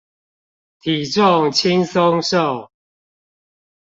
[0.81, 2.71] 體重輕鬆瘦